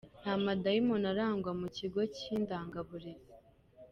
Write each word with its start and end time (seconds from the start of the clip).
Nta 0.21 0.33
madayimoni 0.45 1.05
arangwa 1.13 1.51
mukigo 1.59 1.99
cy’Indangaburezi 2.15 3.33